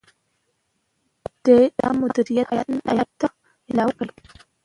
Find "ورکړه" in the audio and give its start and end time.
3.87-4.11